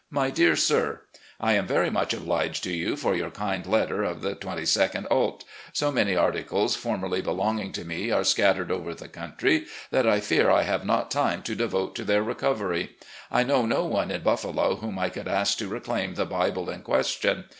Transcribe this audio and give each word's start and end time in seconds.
"My 0.19 0.31
Dear 0.31 0.55
Sir; 0.55 1.01
I 1.39 1.53
am 1.53 1.67
very 1.67 1.91
much 1.91 2.11
obliged 2.11 2.63
to 2.63 2.73
you 2.73 2.95
for 2.95 3.13
your 3.15 3.29
kind 3.29 3.63
letter 3.67 4.01
of 4.01 4.23
the 4.23 4.33
2 4.33 4.47
2d 4.47 5.05
ult. 5.11 5.43
So 5.73 5.91
many 5.91 6.15
articles 6.15 6.75
formerly 6.75 7.21
be 7.21 7.29
longing 7.29 7.71
to 7.73 7.85
me 7.85 8.09
are 8.09 8.23
scattered 8.23 8.71
over 8.71 8.95
the 8.95 9.07
country 9.07 9.67
that 9.91 10.07
I 10.07 10.19
fear 10.19 10.49
I 10.49 10.63
have 10.63 10.85
not 10.87 11.11
time 11.11 11.43
to 11.43 11.53
devote 11.53 11.93
to 11.97 12.03
their 12.03 12.23
recovery. 12.23 12.95
I 13.31 13.43
know 13.43 13.67
no 13.67 13.85
one 13.85 14.09
in 14.09 14.23
Buffalo 14.23 14.77
whom 14.77 14.97
I 14.97 15.09
could 15.11 15.27
ask 15.27 15.59
to 15.59 15.67
reclaim 15.67 16.15
the 16.15 16.25
Bible 16.25 16.67
in 16.71 16.81
question. 16.81 17.43